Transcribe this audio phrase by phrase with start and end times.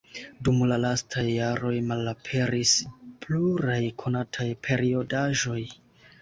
[0.47, 2.71] Dum la lastaj jaroj malaperis
[3.27, 5.61] pluraj konataj periodaĵoj.